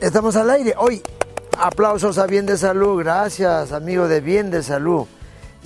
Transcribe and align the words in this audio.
Estamos 0.00 0.36
al 0.36 0.48
aire. 0.50 0.74
Hoy, 0.78 1.02
aplausos 1.58 2.18
a 2.18 2.26
Bien 2.28 2.46
de 2.46 2.56
Salud. 2.56 3.00
Gracias, 3.00 3.72
amigo 3.72 4.06
de 4.06 4.20
Bien 4.20 4.48
de 4.48 4.62
Salud. 4.62 5.06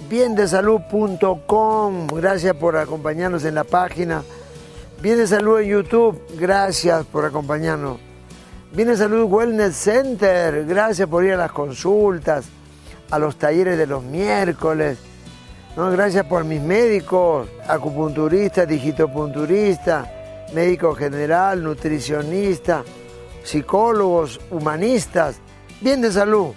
Biendesalud.com. 0.09 2.07
Gracias 2.07 2.57
por 2.57 2.79
acompañarnos 2.79 3.45
en 3.45 3.55
la 3.55 3.65
página. 3.65 4.23
Bien 5.03 5.19
de 5.19 5.27
Salud 5.27 5.61
en 5.61 5.69
YouTube. 5.69 6.19
Gracias 6.39 7.05
por 7.05 7.27
acompañarnos. 7.27 7.99
Bien 8.73 8.89
de 8.89 8.97
Salud 8.97 9.25
Wellness 9.25 9.77
Center. 9.77 10.65
Gracias 10.65 11.07
por 11.07 11.27
ir 11.27 11.35
a 11.35 11.37
las 11.37 11.53
consultas, 11.53 12.47
a 13.11 13.19
los 13.19 13.37
talleres 13.37 13.77
de 13.77 13.87
los 13.87 14.03
miércoles. 14.03 14.97
No, 15.77 15.91
gracias 15.91 16.25
por 16.25 16.45
mis 16.45 16.63
médicos, 16.63 17.51
acupunturista, 17.69 18.65
digitopunturista, 18.65 20.11
médico 20.55 20.95
general, 20.95 21.63
nutricionista 21.63 22.83
psicólogos, 23.45 24.41
humanistas, 24.51 25.37
bien 25.81 26.01
de 26.01 26.13
salud. 26.13 26.53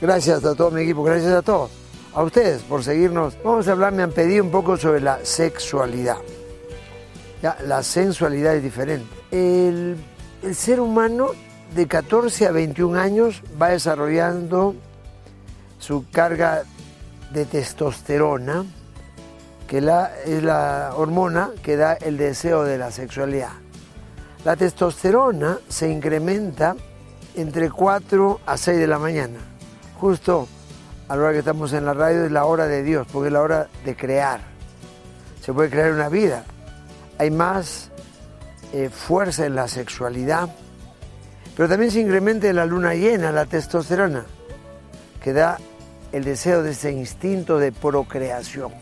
Gracias 0.00 0.44
a 0.44 0.54
todo 0.54 0.70
mi 0.70 0.82
equipo, 0.82 1.02
gracias 1.02 1.32
a 1.32 1.42
todos. 1.42 1.70
A 2.14 2.22
ustedes 2.22 2.62
por 2.62 2.82
seguirnos. 2.82 3.36
Vamos 3.44 3.68
a 3.68 3.72
hablar, 3.72 3.92
me 3.92 4.02
han 4.02 4.12
pedido 4.12 4.44
un 4.44 4.50
poco 4.50 4.76
sobre 4.76 5.00
la 5.00 5.24
sexualidad. 5.24 6.18
Ya, 7.42 7.56
la 7.66 7.82
sensualidad 7.82 8.56
es 8.56 8.62
diferente. 8.62 9.08
El, 9.30 9.96
ser 10.54 10.80
humano 10.80 11.30
de 11.74 11.86
14 11.86 12.46
a 12.46 12.52
21 12.52 12.98
años 12.98 13.42
va 13.60 13.68
desarrollando 13.68 14.74
su 15.78 16.08
carga 16.10 16.62
de 17.32 17.44
testosterona, 17.44 18.64
que 19.66 19.78
es 19.78 20.42
la 20.42 20.92
hormona 20.96 21.50
que 21.62 21.76
da 21.76 21.94
el 21.94 22.16
deseo 22.16 22.64
de 22.64 22.78
la 22.78 22.90
sexualidad. 22.90 23.67
La 24.44 24.54
testosterona 24.54 25.58
se 25.68 25.90
incrementa 25.90 26.76
entre 27.34 27.70
4 27.70 28.40
a 28.46 28.56
6 28.56 28.78
de 28.78 28.86
la 28.86 28.98
mañana. 28.98 29.38
Justo 30.00 30.46
a 31.08 31.16
la 31.16 31.22
hora 31.22 31.32
que 31.32 31.38
estamos 31.40 31.72
en 31.72 31.84
la 31.84 31.94
radio 31.94 32.24
es 32.24 32.30
la 32.30 32.44
hora 32.44 32.66
de 32.66 32.82
Dios, 32.82 33.06
porque 33.12 33.28
es 33.28 33.32
la 33.32 33.42
hora 33.42 33.68
de 33.84 33.96
crear. 33.96 34.40
Se 35.42 35.52
puede 35.52 35.70
crear 35.70 35.92
una 35.92 36.08
vida. 36.08 36.44
Hay 37.18 37.30
más 37.30 37.90
eh, 38.72 38.90
fuerza 38.90 39.44
en 39.44 39.56
la 39.56 39.66
sexualidad, 39.66 40.48
pero 41.56 41.68
también 41.68 41.90
se 41.90 42.00
incrementa 42.00 42.48
en 42.48 42.56
la 42.56 42.66
luna 42.66 42.94
llena 42.94 43.32
la 43.32 43.44
testosterona, 43.46 44.24
que 45.20 45.32
da 45.32 45.58
el 46.12 46.22
deseo 46.22 46.62
de 46.62 46.70
ese 46.70 46.92
instinto 46.92 47.58
de 47.58 47.72
procreación. 47.72 48.72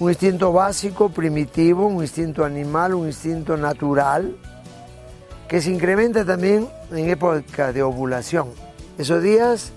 Un 0.00 0.10
instinto 0.10 0.52
básico, 0.52 1.08
primitivo, 1.08 1.88
un 1.88 2.02
instinto 2.02 2.44
animal, 2.44 2.94
un 2.94 3.08
instinto 3.08 3.56
natural, 3.56 4.36
que 5.48 5.60
se 5.60 5.72
incrementa 5.72 6.24
también 6.24 6.68
en 6.92 7.10
época 7.10 7.72
de 7.72 7.82
ovulación. 7.82 8.50
Esos 8.96 9.20
días 9.24 9.72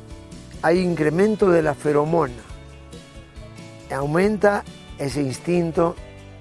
hay 0.62 0.80
incremento 0.80 1.50
de 1.50 1.64
la 1.64 1.74
feromona. 1.74 2.44
Aumenta 3.92 4.64
ese 5.00 5.24
instinto 5.24 5.96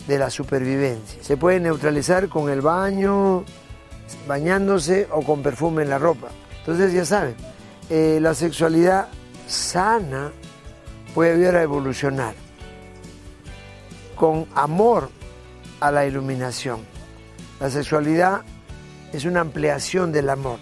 de 0.07 0.19
la 0.19 0.29
supervivencia. 0.29 1.23
Se 1.23 1.39
puede 1.39 1.59
neutralizar 1.59 2.29
con 2.29 2.51
el 2.51 2.61
baño, 2.61 3.45
bañándose 4.29 5.09
o 5.11 5.23
con 5.23 5.43
perfume 5.43 5.85
en 5.85 5.89
la 5.89 5.99
ropa. 5.99 6.29
Entonces 6.59 6.93
ya 6.93 7.07
saben, 7.07 7.35
eh, 7.89 8.19
la 8.21 8.35
sexualidad 8.35 9.09
sana 9.47 10.33
puede 11.15 11.33
ayudar 11.33 11.57
a 11.57 11.63
evolucionar 11.63 12.50
con 14.21 14.45
amor 14.55 15.09
a 15.81 15.91
la 15.91 16.05
iluminación. 16.05 16.81
La 17.59 17.71
sexualidad 17.71 18.43
es 19.15 19.25
una 19.25 19.41
ampliación 19.41 20.13
del 20.13 20.29
amor. 20.29 20.59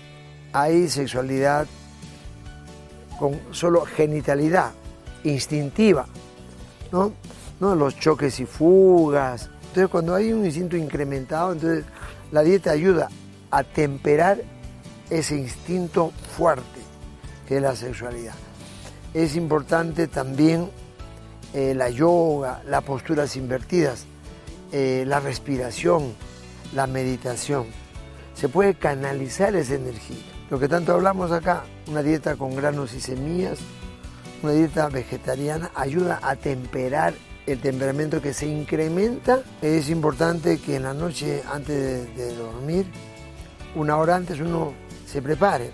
Hay 0.53 0.89
sexualidad 0.89 1.67
con 3.19 3.41
solo 3.51 3.85
genitalidad, 3.85 4.71
instintiva, 5.25 6.07
¿no? 6.93 7.15
¿no? 7.59 7.75
Los 7.75 7.99
choques 7.99 8.39
y 8.39 8.47
fugas. 8.47 9.51
Entonces 9.67 9.89
cuando 9.89 10.15
hay 10.15 10.33
un 10.33 10.45
instinto 10.45 10.77
incrementado, 10.77 11.51
entonces 11.51 11.85
la 12.31 12.43
dieta 12.43 12.71
ayuda 12.71 13.09
a 13.51 13.65
temperar 13.65 14.41
ese 15.11 15.37
instinto 15.37 16.13
fuerte 16.37 16.81
que 17.49 17.57
es 17.57 17.63
la 17.63 17.75
sexualidad. 17.75 18.35
Es 19.15 19.35
importante 19.35 20.07
también 20.07 20.71
eh, 21.55 21.75
la 21.75 21.89
yoga, 21.89 22.63
las 22.67 22.83
posturas 22.85 23.37
invertidas, 23.37 24.05
eh, 24.73 25.05
la 25.07 25.21
respiración, 25.21 26.15
la 26.75 26.87
meditación. 26.87 27.67
Se 28.35 28.49
puede 28.49 28.75
canalizar 28.75 29.57
esa 29.57 29.75
energía. 29.75 30.23
Lo 30.51 30.59
que 30.59 30.69
tanto 30.69 30.93
hablamos 30.93 31.33
acá, 31.33 31.65
una 31.87 32.03
dieta 32.03 32.37
con 32.37 32.55
granos 32.55 32.95
y 32.95 33.01
semillas, 33.01 33.59
una 34.43 34.53
dieta 34.53 34.89
vegetariana, 34.89 35.71
ayuda 35.75 36.21
a 36.23 36.37
temperar 36.37 37.15
el 37.47 37.61
temperamento 37.61 38.21
que 38.21 38.35
se 38.35 38.47
incrementa. 38.47 39.43
Es 39.63 39.89
importante 39.89 40.59
que 40.59 40.77
en 40.77 40.83
la 40.85 40.95
noche 40.95 41.43
antes 41.51 42.15
de, 42.17 42.37
dormir, 42.37 42.87
una 43.75 43.97
hora 43.97 44.17
antes 44.17 44.41
uno 44.41 44.75
se 45.07 45.23
prepare. 45.23 45.71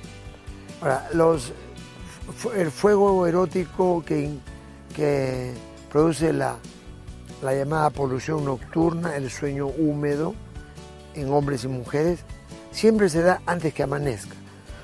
Ahora, 0.81 1.09
los, 1.13 1.53
el 2.57 2.71
fuego 2.71 3.27
erótico 3.27 4.05
que 4.05 4.31
que 4.95 5.53
produce 5.91 6.33
la, 6.33 6.59
llamada 7.43 7.91
polución 7.91 8.45
nocturna, 8.45 9.17
el 9.17 9.31
sueño 9.31 9.67
húmedo 9.67 10.35
en 11.15 11.31
hombres 11.33 11.65
y 11.65 11.69
mujeres, 11.69 12.21
siempre 12.73 13.09
se 13.09 13.23
da 13.23 13.43
antes 13.47 13.73
que 13.75 13.83
amanezca. 13.83 14.35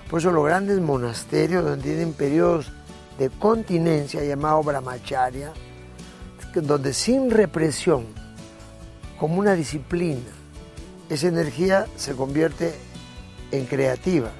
Por 0.08 0.20
eso 0.20 0.30
los 0.30 0.44
grandes 0.44 0.80
monasterios 0.80 1.64
donde 1.64 1.82
tienen 1.82 2.12
periodos 2.12 2.72
de 3.18 3.30
continencia 3.30 4.24
llamado 4.24 4.62
brahmacharya, 4.62 5.52
donde 6.54 6.92
sin 6.92 7.30
represión, 7.30 8.06
como 9.18 9.38
una 9.38 9.54
disciplina, 9.54 10.20
esa 11.08 11.28
energía 11.28 11.86
se 11.96 12.14
convierte 12.14 12.72
en 13.52 13.66
creativa. 13.66 14.30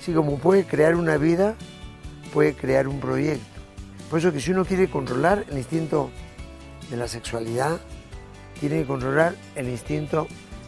Así 0.00 0.12
como 0.12 0.38
puede 0.38 0.64
crear 0.64 0.94
una 0.94 1.16
vida, 1.16 1.56
puede 2.32 2.54
crear 2.54 2.88
un 2.88 3.00
proyecto. 3.00 3.57
Por 4.10 4.18
eso 4.18 4.32
que 4.32 4.40
si 4.40 4.52
uno 4.52 4.64
quiere 4.64 4.88
controlar 4.88 5.44
el 5.50 5.58
instinto 5.58 6.10
de 6.90 6.96
la 6.96 7.08
sexualidad, 7.08 7.78
tiene 8.60 8.80
que 8.80 8.86
controlar 8.86 9.34
el 9.54 9.68
instinto 9.68 10.26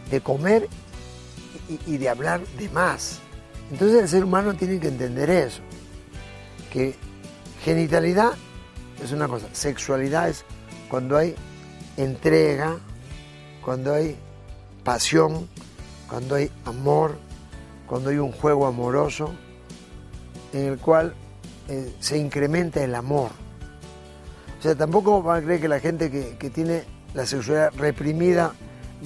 de 0.09 0.21
comer 0.21 0.67
y, 1.87 1.97
de 1.97 2.09
hablar 2.09 2.41
de 2.59 2.69
más. 2.69 3.19
Entonces 3.71 4.01
el 4.01 4.09
ser 4.09 4.23
humano 4.23 4.53
tiene 4.53 4.79
que 4.79 4.89
entender 4.89 5.29
eso, 5.29 5.61
que 6.71 6.95
genitalidad 7.63 8.33
es 9.01 9.11
una 9.11 9.27
cosa, 9.27 9.47
sexualidad 9.53 10.29
es 10.29 10.45
cuando 10.89 11.17
hay 11.17 11.35
entrega, 11.97 12.77
cuando 13.63 13.93
hay 13.93 14.17
pasión, 14.83 15.47
cuando 16.09 16.35
hay 16.35 16.51
amor, 16.65 17.17
cuando 17.87 18.09
hay 18.09 18.17
un 18.17 18.31
juego 18.31 18.67
amoroso 18.67 19.33
en 20.53 20.65
el 20.65 20.77
cual 20.77 21.13
eh, 21.71 21.95
se 22.01 22.17
incrementa 22.17 22.83
el 22.83 22.93
amor. 22.93 23.31
O 24.59 24.61
sea, 24.61 24.75
tampoco 24.75 25.23
van 25.23 25.41
a 25.41 25.45
creer 25.45 25.61
que 25.61 25.69
la 25.69 25.79
gente 25.79 26.11
que, 26.11 26.49
tiene 26.49 26.83
la 27.13 27.25
sexualidad 27.25 27.71
reprimida 27.77 28.51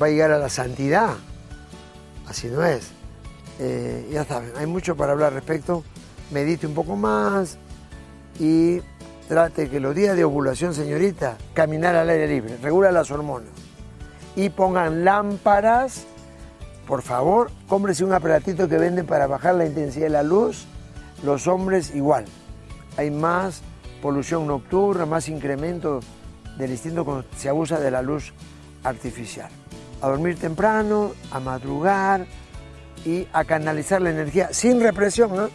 va 0.01 0.07
a 0.07 0.09
llegar 0.09 0.31
a 0.31 0.39
la 0.39 0.49
santidad. 0.49 1.11
Así 2.27 2.47
no 2.47 2.65
es. 2.65 2.89
Eh, 3.59 4.09
ya 4.11 4.25
saben, 4.25 4.51
hay 4.57 4.65
mucho 4.65 4.95
para 4.95 5.11
hablar 5.11 5.27
al 5.27 5.35
respecto. 5.35 5.83
Medite 6.31 6.65
un 6.65 6.73
poco 6.73 6.95
más 6.95 7.59
y 8.39 8.81
trate 9.29 9.69
que 9.69 9.79
los 9.79 9.93
días 9.93 10.18
de 10.18 10.23
ovulación, 10.23 10.73
señorita, 10.73 11.38
caminar 11.53 11.95
al 11.95 12.09
aire 12.09 12.27
libre, 12.27 12.57
regula 12.63 12.91
las 12.91 13.11
hormonas. 13.11 13.51
Y 14.35 14.50
pongan 14.50 15.06
lámparas, 15.06 16.07
por 16.88 17.03
favor, 17.03 17.51
cómprese 17.68 18.03
un 18.03 18.13
aparatito 18.13 18.68
que 18.68 18.79
venden 18.79 19.06
para 19.06 19.27
bajar 19.27 19.53
la 19.53 19.68
intensidad 19.68 20.07
de 20.07 20.13
la 20.13 20.23
luz. 20.23 20.65
Los 21.23 21.45
hombres 21.45 21.94
igual 21.94 22.25
hay 22.97 23.12
más 23.12 23.62
polución 24.01 24.47
nocturna, 24.47 25.06
más 25.06 25.30
incremento 25.30 26.00
del 26.57 26.71
instinto 26.71 27.03
cuando 27.03 27.25
se 27.38 27.50
abusa 27.50 27.80
de 27.80 27.92
la 27.92 28.01
luz 28.01 28.33
artificial. 28.83 29.50
A 30.01 30.07
dormir 30.07 30.38
temprano, 30.38 31.13
a 31.31 31.39
madrugar 31.39 32.25
y 33.03 33.27
a 33.33 33.44
canalizar 33.45 34.01
la 34.01 34.12
energía 34.12 34.50
sin 34.51 34.80
represión. 34.80 35.36
¿no? 35.36 35.50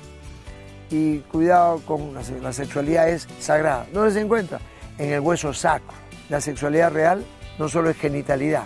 Y 0.91 1.19
cuidado 1.21 1.81
con 1.87 2.15
la, 2.15 2.23
la 2.43 2.53
sexualidad 2.53 3.09
es 3.09 3.29
sagrada. 3.39 3.87
¿Dónde 3.93 4.13
se 4.13 4.21
encuentra? 4.21 4.61
En 4.99 5.13
el 5.13 5.21
hueso 5.21 5.53
sacro. 5.53 5.95
La 6.29 6.41
sexualidad 6.41 6.93
real 6.93 7.25
no 7.59 7.69
solo 7.69 7.91
es 7.91 7.97
genitalidad. 7.97 8.65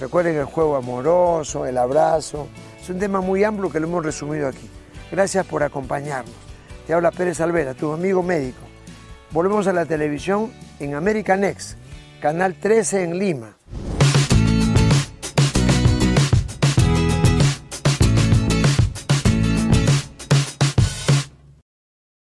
Recuerden 0.00 0.36
el 0.36 0.44
juego 0.44 0.76
amoroso, 0.76 1.66
el 1.66 1.78
abrazo. 1.78 2.48
Es 2.80 2.88
un 2.88 2.98
tema 2.98 3.20
muy 3.20 3.42
amplio 3.42 3.70
que 3.70 3.80
lo 3.80 3.88
hemos 3.88 4.04
resumido 4.04 4.48
aquí. 4.48 4.68
Gracias 5.10 5.46
por 5.46 5.62
acompañarnos. 5.62 6.47
Te 6.88 6.94
habla 6.94 7.10
Pérez 7.10 7.38
Alvera, 7.42 7.74
tu 7.74 7.92
amigo 7.92 8.22
médico. 8.22 8.62
Volvemos 9.30 9.66
a 9.66 9.74
la 9.74 9.84
televisión 9.84 10.50
en 10.80 10.94
American 10.94 11.42
Next, 11.42 11.76
Canal 12.18 12.54
13 12.54 13.02
en 13.02 13.18
Lima. 13.18 13.56